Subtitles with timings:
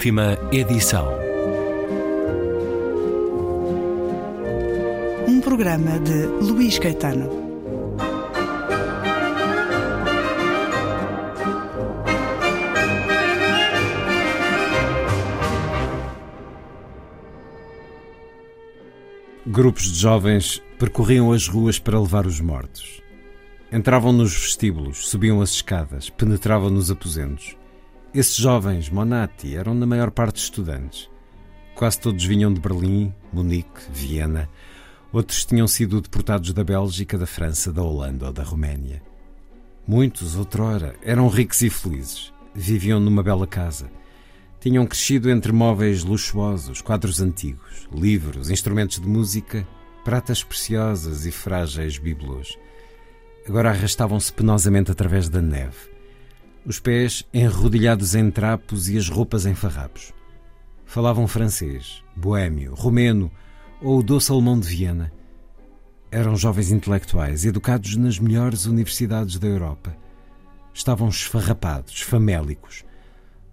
[0.00, 1.12] Última edição.
[5.28, 7.28] Um programa de Luís Caetano.
[19.46, 23.02] Grupos de jovens percorriam as ruas para levar os mortos.
[23.70, 27.59] Entravam nos vestíbulos, subiam as escadas, penetravam nos aposentos.
[28.12, 31.08] Esses jovens, Monati, eram na maior parte estudantes.
[31.76, 34.50] Quase todos vinham de Berlim, Munique, Viena.
[35.12, 39.00] Outros tinham sido deportados da Bélgica, da França, da Holanda ou da Roménia.
[39.86, 42.32] Muitos, outrora, eram ricos e felizes.
[42.52, 43.88] Viviam numa bela casa.
[44.58, 49.64] Tinham crescido entre móveis luxuosos, quadros antigos, livros, instrumentos de música,
[50.04, 52.58] pratas preciosas e frágeis bibelôs.
[53.48, 55.99] Agora arrastavam-se penosamente através da neve
[56.64, 60.12] os pés enrodilhados em trapos e as roupas em farrapos.
[60.84, 63.30] Falavam francês, boêmio, romeno
[63.80, 65.12] ou o doce alemão de Viena.
[66.10, 69.96] Eram jovens intelectuais, educados nas melhores universidades da Europa.
[70.74, 72.84] Estavam esfarrapados, famélicos,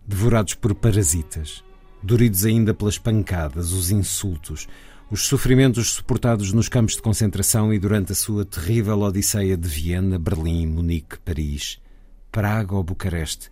[0.05, 1.63] devorados por parasitas,
[2.01, 4.67] doridos ainda pelas pancadas, os insultos,
[5.09, 10.19] os sofrimentos suportados nos campos de concentração e durante a sua terrível odisseia de Viena,
[10.19, 11.79] Berlim, Munique, Paris.
[12.31, 13.49] Praga ou Bucareste,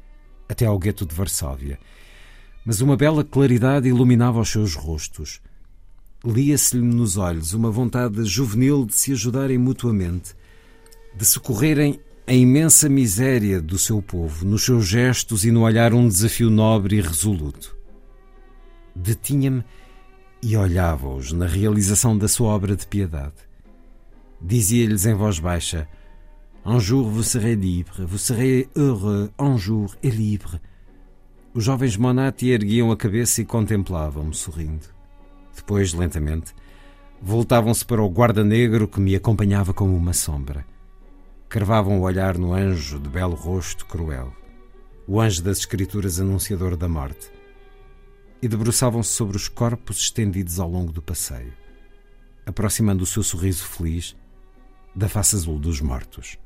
[0.48, 1.80] até ao gueto de Varsóvia.
[2.66, 5.42] Mas uma bela claridade iluminava os seus rostos.
[6.24, 10.34] Lia-se-lhe nos olhos uma vontade juvenil de se ajudarem mutuamente,
[11.16, 16.08] de socorrerem a imensa miséria do seu povo, nos seus gestos e no olhar um
[16.08, 17.76] desafio nobre e resoluto.
[18.96, 19.64] Detinha-me
[20.42, 23.36] e olhava-os na realização da sua obra de piedade.
[24.42, 25.88] Dizia-lhes em voz baixa:
[26.68, 30.60] Un jour vous serez libre, vous serez heureux, un jour et libre.
[31.54, 34.88] Os jovens Monati erguiam a cabeça e contemplavam-me sorrindo.
[35.56, 36.56] Depois, lentamente,
[37.22, 40.66] voltavam-se para o guarda negro que me acompanhava como uma sombra.
[41.48, 44.34] Carvavam o olhar no anjo de belo rosto cruel,
[45.08, 47.32] o anjo das escrituras anunciador da morte,
[48.42, 51.54] e debruçavam-se sobre os corpos estendidos ao longo do passeio,
[52.44, 54.16] aproximando o seu sorriso feliz
[54.96, 56.40] da face azul dos mortos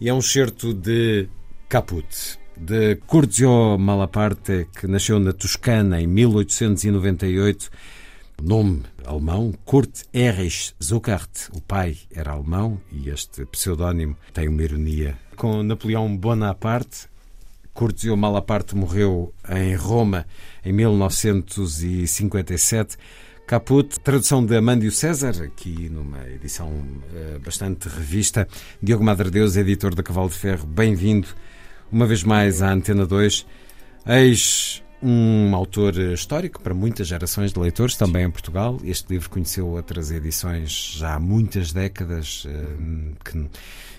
[0.00, 1.28] e é um certo de
[1.68, 7.68] Caput, de Curzio Malaparte, que nasceu na Toscana em 1898.
[8.40, 11.48] Nome alemão, Kurt Erich Zuckert.
[11.52, 15.18] O pai era alemão e este pseudónimo tem uma ironia.
[15.36, 17.08] Com Napoleão Bonaparte,
[17.74, 20.24] Curzio Malaparte morreu em Roma
[20.64, 22.96] em 1957.
[23.48, 28.46] Caput, tradução de Amândio César, aqui numa edição uh, bastante revista.
[28.82, 31.28] Diogo Madre Deus, editor da Cavalo de Ferro, bem-vindo
[31.90, 33.46] uma vez mais à Antena 2.
[34.04, 38.76] Eis um autor histórico para muitas gerações de leitores, também em Portugal.
[38.84, 43.48] Este livro conheceu outras edições já há muitas décadas uh, que,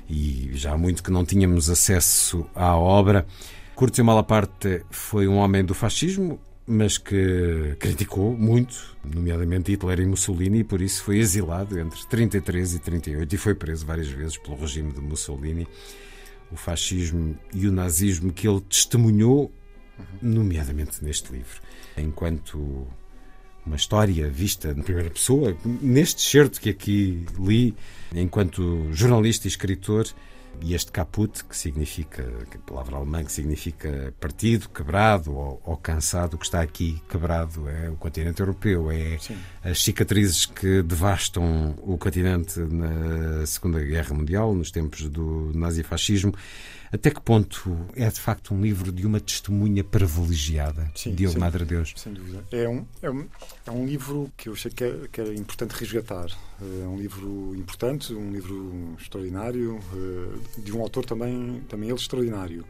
[0.07, 3.25] e já há muito que não tínhamos acesso à obra.
[3.73, 6.39] Curtio Malaparte foi um homem do fascismo,
[6.69, 12.75] mas que criticou muito, nomeadamente Hitler e Mussolini, e por isso foi exilado entre 33
[12.75, 15.67] e 38 e foi preso várias vezes pelo regime de Mussolini.
[16.51, 19.51] O fascismo e o nazismo que ele testemunhou,
[20.21, 21.59] nomeadamente neste livro,
[21.97, 22.87] enquanto
[23.65, 27.75] uma história vista em primeira pessoa, neste certo que aqui li,
[28.13, 30.07] enquanto jornalista e escritor,
[30.61, 35.77] e este caput, que significa, que a palavra alemã que significa partido, quebrado ou, ou,
[35.77, 39.37] cansado, o que está aqui quebrado é o continente europeu, é Sim.
[39.63, 46.33] as cicatrizes que devastam o continente na Segunda Guerra Mundial, nos tempos do nazifascismo.
[46.91, 51.39] Até que ponto é de facto um livro de uma testemunha privilegiada, Sim, Diogo sem,
[51.39, 51.93] Madre Deus?
[51.95, 52.43] Sem dúvida.
[52.51, 53.27] É um, é, um,
[53.67, 56.27] é um livro que eu achei que, é, que era importante resgatar.
[56.61, 62.65] É um livro importante, um livro extraordinário, eh, de um autor também, também ele extraordinário.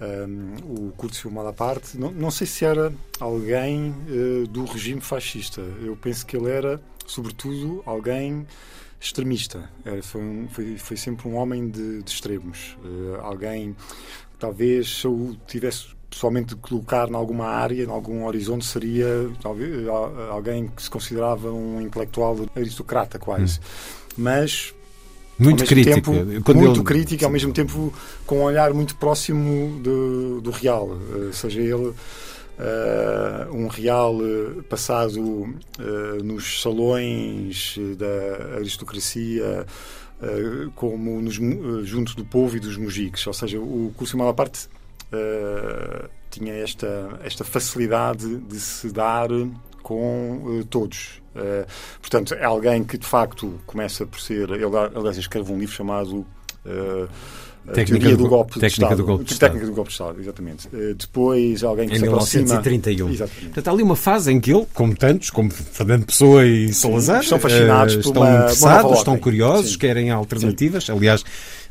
[0.00, 5.60] Um, o Curcio Malaparte, não, não sei se era alguém uh, do regime fascista.
[5.60, 8.46] Eu penso que ele era, sobretudo, alguém
[9.00, 9.70] extremista.
[9.84, 12.76] Era, foi, um, foi, foi, sempre um homem de, de extremos.
[12.84, 13.76] Uh, alguém,
[14.38, 19.86] talvez, se eu tivesse pessoalmente de colocar em alguma área, em algum horizonte, seria talvez,
[20.30, 23.58] alguém que se considerava um intelectual aristocrata, quase.
[23.58, 23.62] Hum.
[24.16, 24.74] Mas
[25.38, 25.94] muito crítico.
[25.94, 26.82] Tempo, muito ele...
[26.82, 27.92] crítico, ao mesmo tempo
[28.26, 30.88] com um olhar muito próximo do, do real.
[30.88, 31.94] Uh, seja ele
[32.58, 39.66] uh, um real uh, passado uh, nos salões da aristocracia,
[40.74, 41.34] como nos,
[41.86, 43.24] junto do povo e dos mujiques.
[43.24, 44.68] Ou seja, o curso Malaparte
[46.28, 49.28] tinha esta, esta facilidade de se dar
[49.80, 51.22] com todos.
[52.00, 54.50] Portanto, é alguém que de facto começa por ser.
[54.50, 56.26] Ele, aliás, escreve um livro chamado.
[57.72, 58.96] Técnica do, do, golpe de técnica Estado.
[58.96, 59.50] Do golpe de Estado.
[59.50, 60.68] Técnica do golpe de Estado, exatamente.
[60.68, 63.06] Uh, depois alguém que em se 1931.
[63.06, 63.10] Aproxima...
[63.14, 63.44] Exatamente.
[63.46, 67.22] Portanto, há ali uma fase em que ele, como tantos, como Fernando Pessoa e Salazar,
[67.22, 69.78] estão fascinados uh, estão uma, interessados, uma estão curiosos, Sim.
[69.78, 70.84] querem alternativas.
[70.84, 70.92] Sim.
[70.92, 71.24] Aliás,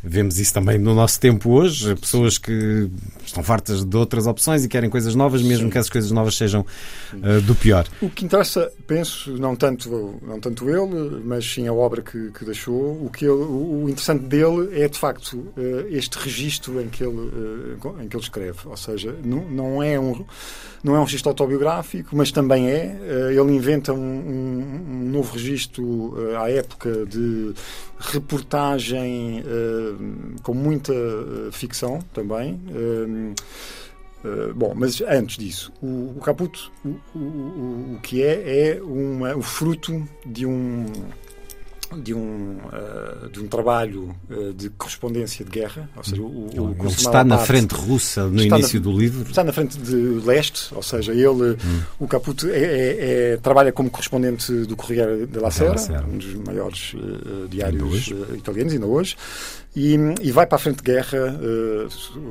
[0.04, 2.90] Vemos isso também no nosso tempo hoje, pessoas que
[3.26, 5.72] estão fartas de outras opções e querem coisas novas, mesmo sim.
[5.72, 6.66] que essas coisas novas sejam
[7.14, 7.88] uh, do pior.
[8.02, 12.46] O que interessa, penso, não tanto, não tanto ele, mas sim a obra que, que
[12.46, 17.04] deixou, o, que ele, o interessante dele é, de facto, uh, este registro em que,
[17.04, 18.60] ele, uh, em que ele escreve.
[18.66, 20.24] Ou seja, não, não, é um,
[20.84, 22.98] não é um registro autobiográfico, mas também é.
[23.32, 27.54] ele inventa um, um, um novo registro à época de
[28.00, 29.44] reportagem
[30.44, 30.94] com muita
[31.52, 32.60] ficção também.
[34.24, 39.36] Uh, bom, mas antes disso, o, o Caputo, o, o, o, que é, é uma,
[39.36, 40.86] o fruto de um
[41.96, 46.76] de um, uh, de um trabalho uh, de correspondência de guerra, ou seja, o, ele,
[46.80, 49.30] ele está na parte, frente russa no início na, do livro.
[49.30, 51.82] Está na frente de leste, ou seja, ele, hum.
[52.00, 55.76] o Caputo, é, é, é, trabalha como correspondente do Corriere della Sera,
[56.06, 59.16] um dos maiores uh, diários italianos, ainda hoje,
[59.78, 61.40] e, e, vai para a frente de guerra,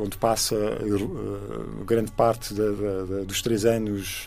[0.03, 0.57] onde passa
[1.87, 4.27] grande parte da, da, dos três anos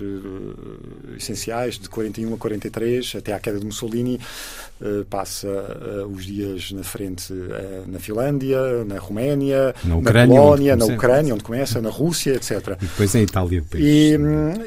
[1.18, 4.20] essenciais, de 41 a 43, até à queda de Mussolini,
[5.10, 10.76] passa uh, os dias na frente uh, na Finlândia, na Roménia, na, Ucrânia, na Polónia,
[10.76, 12.78] na Ucrânia, onde começa, na Rússia, etc.
[12.82, 13.64] E depois em Itália.
[13.76, 14.18] E,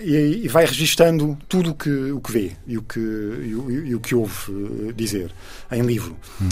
[0.04, 3.96] e, e, vai registando tudo o que, o que vê e o que, e, o,
[3.96, 5.30] o que ouve uh, dizer
[5.70, 6.14] em livro.
[6.40, 6.48] Hum.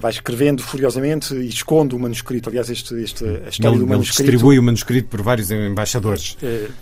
[0.00, 2.48] vai escrevendo furiosamente e esconde o manuscrito.
[2.48, 4.22] Aliás, este, este, a história ele, do manuscrito...
[4.22, 6.36] Distribui o manuscrito por vários embaixadores.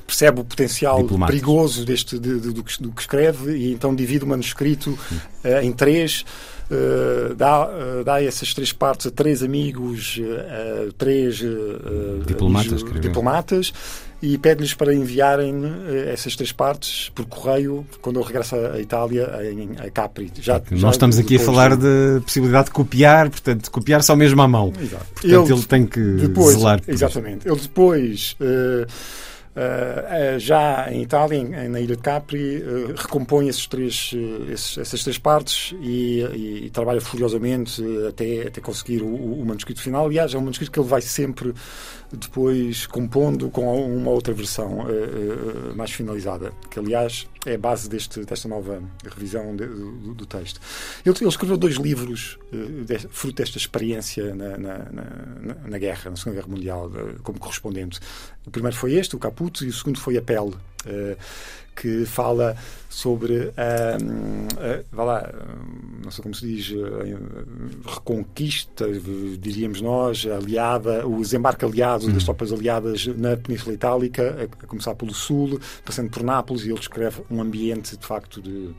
[0.06, 4.24] percebe o potencial perigoso deste, de, de, do, que, do, que, escreve e então divide
[4.24, 4.98] o manuscrito
[5.62, 6.24] em três
[6.72, 11.42] Uh, dá, uh, dá essas três partes a três amigos, uh, três
[12.24, 13.74] diplomatas, diplomatas
[14.22, 15.62] e pede-lhes para enviarem
[16.12, 20.30] essas três partes por correio quando eu regresso à Itália, em, a Capri.
[20.40, 24.14] Já, Nós já estamos aqui a falar de possibilidade de copiar, portanto, de copiar só
[24.14, 24.72] mesmo à mão.
[24.80, 25.04] Exato.
[25.06, 26.80] Portanto, ele, ele tem que depois, zelar.
[26.86, 27.48] Exatamente.
[27.48, 28.36] Ele depois.
[28.40, 28.86] Uh,
[30.38, 35.18] já em Itália, na ilha de Capri, uh, recompõe esses três, uh, esses, essas três
[35.18, 40.06] partes e, e, e trabalha furiosamente até, até conseguir o, o, manuscrito final.
[40.06, 41.52] Aliás, é um manuscrito que ele vai sempre
[42.10, 44.86] depois compondo com uma outra versão
[45.74, 50.60] mais finalizada, que aliás é a base deste, desta nova revisão de, do, do, texto.
[51.04, 56.16] Ele, ele, escreveu dois livros de, fruto desta experiência na, na, na, na, guerra, na
[56.16, 56.90] Segunda Guerra Mundial,
[57.22, 57.98] como correspondente.
[58.46, 60.54] O primeiro foi este, o Caput, e o segundo foi A Pele,
[61.74, 62.56] que fala
[62.88, 65.32] sobre, uh, uh, vá lá,
[66.04, 66.72] não sei como se diz,
[67.86, 68.86] reconquista,
[69.38, 74.94] diríamos nós, aliada, o desembarque aliado das tropas aliadas na Península Itálica, a, a, começar
[74.94, 78.70] pelo sul, passando por Nápoles, e ele descreve um ambiente, de facto, de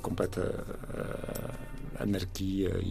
[0.00, 0.64] completa
[1.98, 2.86] anarquia e,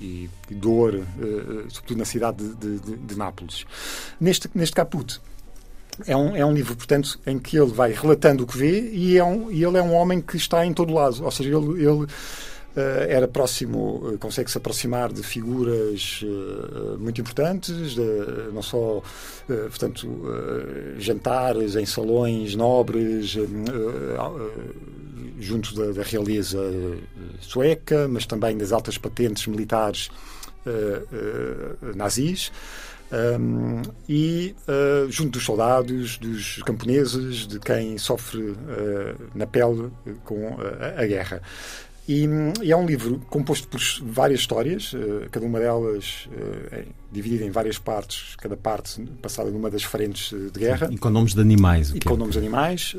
[0.00, 3.64] e, e dor, uh, sobretudo na cidade de, de, de, Nápoles.
[4.20, 5.20] Neste, neste caput,
[6.06, 9.16] é um, é um livro, portanto, em que ele vai relatando o que vê e,
[9.16, 11.24] é um, e ele é um homem que está em todo lado.
[11.24, 12.06] Ou seja, ele, ele
[12.76, 18.02] Uh, era próximo, uh, consegue se aproximar de figuras uh, muito importantes, de,
[18.52, 19.00] não só,
[19.46, 20.24] portanto,
[20.98, 23.36] jantares em salões nobres,
[25.38, 26.58] junto da, da, realeza
[27.40, 30.10] sueca, mas também das altas patentes militares
[31.94, 32.50] nazis.
[33.14, 38.56] Um, e uh, junto dos soldados, dos camponeses, de quem sofre uh,
[39.34, 39.90] na pele
[40.24, 40.56] com
[40.96, 41.40] a guerra.
[42.08, 42.26] E,
[42.60, 46.28] e, é um livro composto por várias histórias, uh, cada uma delas
[46.72, 50.88] é dividida em várias partes, cada parte passada numa das frentes de guerra.
[50.90, 51.90] E com nomes de animais.
[51.94, 52.16] e com é?
[52.16, 52.96] nomes de animais.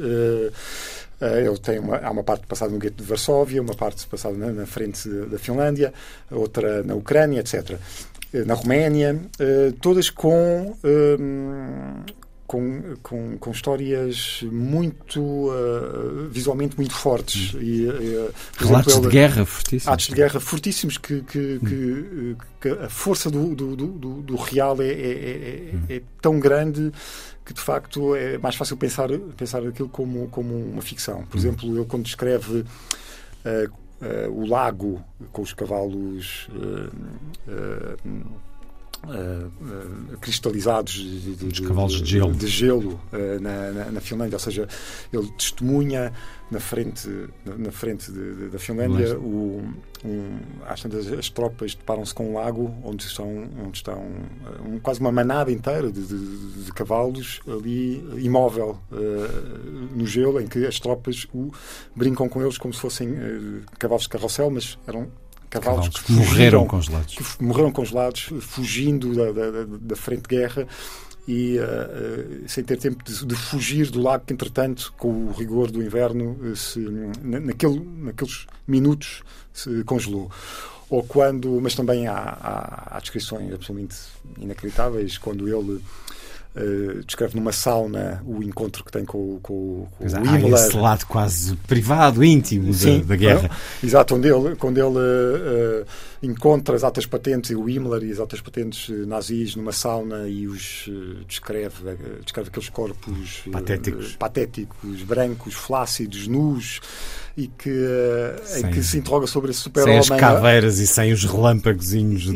[1.22, 4.51] Ele tem uma, há uma parte passada no gueto de Varsóvia, uma parte passada na,
[4.51, 5.93] na frente da Finlândia,
[6.31, 7.77] outra na Ucrânia, etc.
[8.44, 9.22] Na Roménia,
[9.80, 10.75] todas com
[12.48, 17.60] com, com, com histórias muito uh, visualmente muito fortes hum.
[17.62, 22.36] e uh, relatos exemplo, de guerra fortíssimos atos de guerra fortíssimos que, que, hum.
[22.62, 25.84] que, que a força do, do, do, do real é, é, é, hum.
[25.89, 26.92] é, tão grande
[27.44, 31.39] que de facto é mais fácil pensar pensar aquilo como como uma ficção por hum.
[31.39, 33.85] exemplo ele quando descreve uh,
[34.31, 36.50] o lago com os cavalos
[39.03, 44.01] Uh, uh, cristalizados de, de, de, cavalos de gelo, de gelo uh, na, na, na,
[44.01, 44.67] Finlândia, ou seja,
[45.13, 46.11] ele testemunha
[46.49, 47.07] na frente,
[47.45, 49.61] na, na frente da Finlândia o,
[50.03, 54.03] um, às tantas as tropas deparam-se com um lago onde estão, onde estão
[54.65, 58.79] um, quase uma manada inteira de, de, de cavalos ali imóvel
[59.95, 61.51] no gelo, em que as tropas o,
[61.95, 63.15] brincam com eles como se fossem
[63.77, 65.11] cavalos de carrossel, mas eram
[65.49, 67.15] cavalos, cavalos que, morreram congelados.
[67.15, 70.67] Que morreram congelados, fugindo da, da, da frente de guerra
[71.27, 75.71] e uh, sem ter tempo de, de, fugir do lago que, entretanto, com o rigor
[75.71, 76.79] do inverno, uh, se,
[77.23, 80.29] naquele, naqueles minutos se congelou.
[80.87, 83.95] Ou quando, mas também há, há, há descrições absolutamente
[84.39, 85.81] inacreditáveis, quando ele
[86.55, 90.53] Uh, descreve numa sauna o encontro que tem com, com, com o Himmler.
[90.53, 93.51] Há esse lado quase privado, íntimo Sim, da, da guerra.
[93.83, 95.85] Exato, onde ele, quando ele uh,
[96.24, 100.89] encontra as altas patentes, o Himmler e as altas patentes nazis numa sauna e os
[101.27, 101.75] descreve,
[102.24, 104.15] descreve aqueles corpos patéticos.
[104.15, 106.79] patéticos, brancos, flácidos, nus
[107.38, 107.70] e que,
[108.46, 110.01] sem, em que se interroga sobre esse super-homem.
[110.01, 112.27] Sem as caveiras e sem os relâmpagozinhos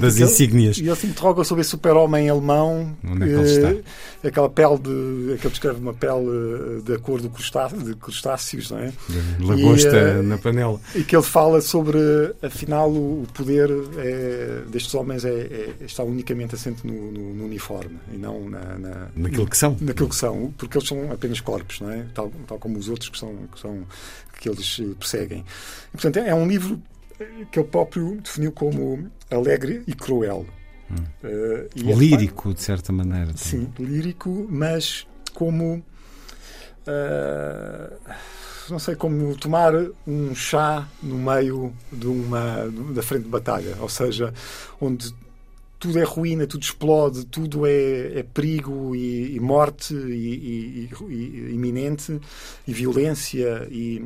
[0.00, 0.78] das insígnias.
[0.78, 2.96] E ele se interroga sobre esse super-homem alemão.
[3.04, 4.28] Onde é que ele está?
[4.28, 5.38] Aquela pele de.
[5.38, 8.92] que ele descreve uma pele eh, da cor do crustáceo, de crustáceos, não é?
[9.38, 10.80] De lagosta e, eh, na panela.
[10.96, 11.98] E que ele fala sobre,
[12.42, 17.98] afinal, o poder é, destes homens é, é, está unicamente assente no, no, no, uniforme
[18.12, 19.76] e não na, na, naquilo que são.
[19.80, 22.04] Naquilo que são, porque eles são apenas corpos, não é?
[22.12, 23.86] Tal, tal como os outros que são, que são
[24.40, 25.44] que eles eh, perseguem.
[25.88, 26.82] E, portanto, é um livro
[27.52, 30.46] que ele próprio definiu como alegre e cruel.
[30.90, 30.96] Hum.
[31.22, 33.26] Uh, lírico, é, de certa maneira.
[33.26, 33.36] Também.
[33.36, 35.84] Sim, lírico, mas como.
[36.86, 37.96] Uh,
[38.68, 39.72] não sei, como tomar
[40.06, 43.76] um chá no meio de uma, da frente de batalha.
[43.80, 44.32] Ou seja,
[44.80, 45.12] onde
[45.80, 51.54] tudo é ruína, tudo explode, tudo é, é perigo e, e morte e, e, e,
[51.54, 52.20] iminente
[52.68, 53.98] e violência e,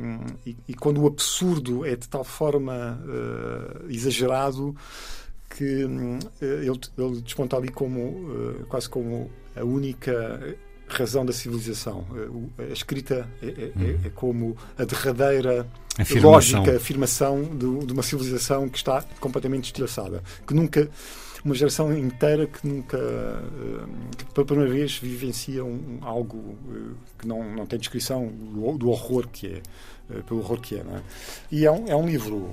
[0.79, 4.73] quando o absurdo é de tal forma uh, exagerado
[5.49, 10.55] que uh, ele, ele desponta ali como uh, quase como a única
[10.87, 12.05] razão da civilização.
[12.57, 13.99] A escrita é, é, hum.
[14.05, 15.67] é como a derradeira
[15.99, 16.31] afirmação.
[16.31, 20.89] lógica, afirmação de, de, uma civilização que está completamente destilhaçada, que nunca
[21.45, 23.85] uma geração inteira que nunca, eh,
[24.17, 28.89] que pela primeira vez vivencia um, algo eh, que não, não tem descrição do, do
[28.89, 29.61] horror que é,
[30.09, 30.79] eh, pelo horror que é.
[30.79, 31.01] é?
[31.51, 32.51] E é um, é um livro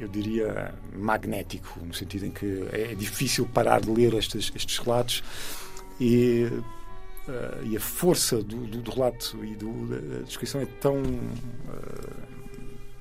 [0.00, 5.22] eu diria, magnético, no sentido em que é difícil parar de ler estes, estes relatos
[6.00, 6.48] e,
[7.62, 11.00] e a força do, do, do relato e do, da descrição é tão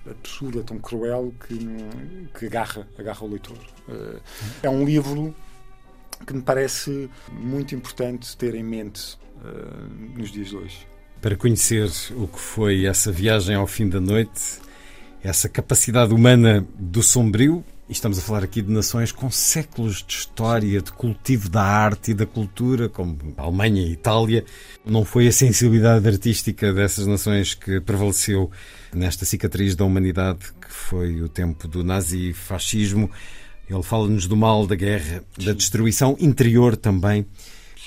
[0.09, 1.57] absurda, tão cruel que,
[2.37, 3.57] que agarra, agarra o leitor.
[3.89, 4.19] Eh,
[4.63, 5.35] é um livro
[6.25, 10.87] que me parece muito importante ter em mente uh, nos dias de hoje.
[11.21, 14.59] Para conhecer o que foi essa viagem ao fim da noite,
[15.23, 20.15] essa capacidade humana do sombrio, e estamos a falar aqui de nações com séculos de
[20.15, 24.43] história, de cultivo da arte e da cultura, como a Alemanha e a Itália.
[24.83, 28.49] Não foi a sensibilidade artística dessas nações que prevaleceu
[28.91, 33.11] nesta cicatriz da humanidade que foi o tempo do nazifascismo.
[33.69, 37.25] Ele fala-nos do mal, da guerra, da destruição interior também.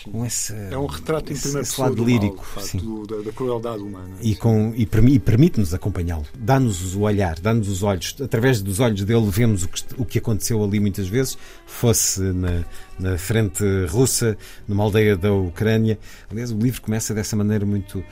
[0.05, 3.83] Com esse, é um retrato em primeira pessoa lado lírico mal, facto, da, da, crueldade
[3.83, 4.17] humana.
[4.21, 6.27] E, com, e, e permite-nos acompanhá-lo.
[6.35, 8.17] Dá-nos o olhar, dá-nos os olhos.
[8.21, 11.37] Através dos olhos dele vemos o que, o que aconteceu ali muitas vezes,
[11.67, 12.65] fosse na,
[12.99, 14.37] na frente russa,
[14.67, 15.99] numa aldeia da Ucrânia.
[16.31, 18.05] Aliás, o livro começa dessa maneira muito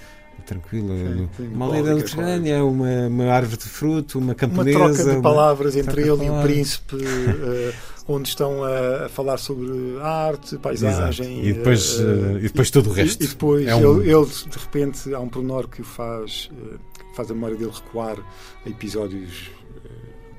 [0.46, 0.94] tranquila.
[1.38, 4.78] uma aldeia da Ucrânia, uma, uma árvore de fruto, uma camponesa.
[4.78, 5.80] Uma troca de palavras uma...
[5.80, 7.74] entre ele e o príncipe, uh,
[8.08, 11.44] onde estão a, a, falar sobre arte, paisagem.
[11.44, 13.24] E depois, uh, e depois tudo o resto.
[13.24, 14.00] E, depois é um...
[14.00, 16.78] ele, ele, de repente, há um pormenor que faz, uh,
[17.14, 18.18] faz a memória dele recuar
[18.64, 19.50] a episódios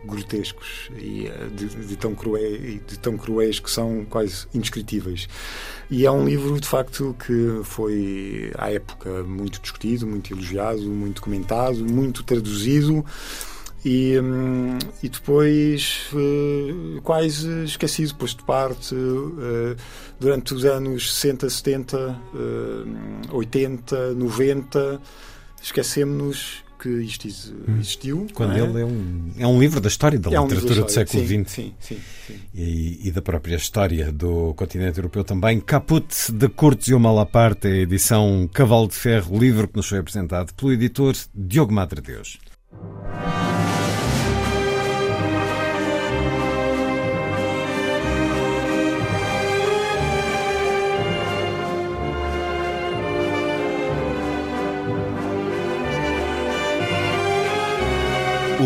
[0.07, 5.27] grotescos e eh, de, de, tão cruéis, de tão cruéis que são quase indescritíveis.
[5.89, 11.21] E é um livro, de facto, que foi, à época, muito discutido, muito elogiado, muito
[11.21, 13.05] comentado, muito traduzido.
[13.89, 19.77] E, hum, e depois uh, quase esquecido, posto de parte uh,
[20.19, 24.99] durante os anos 60, 70, uh, 80, 90,
[25.63, 27.75] esquecemos que isto hum.
[27.79, 28.27] existiu.
[28.33, 28.59] Quando é?
[28.59, 31.31] ele é um, é um livro da história da é literatura um do século XX
[31.49, 35.61] sim, sim, sim, e, e, da própria história do continente europeu também.
[35.61, 39.99] Caput de Curtos e o Malaparte, a edição Cavalo de Ferro, livro que nos foi
[39.99, 42.37] apresentado pelo editor Diogo Madre Deus.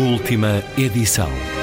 [0.02, 1.61] Última edição.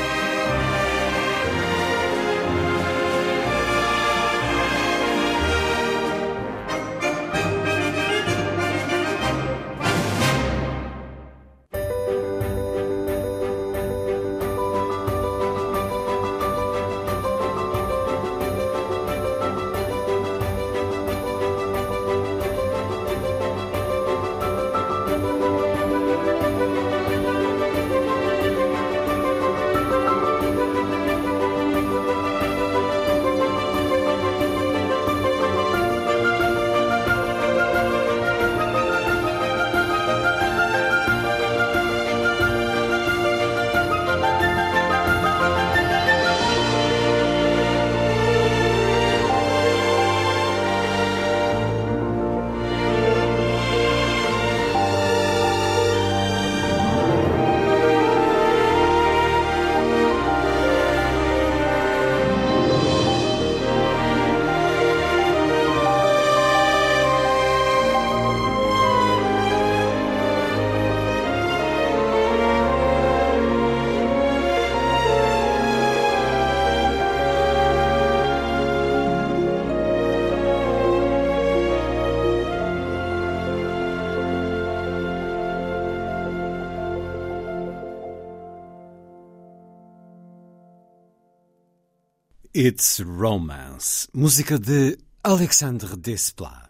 [92.55, 96.67] It's Romance, música de Alexandre Desplat.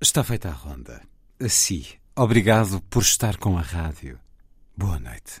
[0.00, 1.00] Está feita a ronda.
[1.40, 1.86] Assim,
[2.16, 4.18] obrigado por estar com a rádio.
[4.76, 5.40] Boa noite.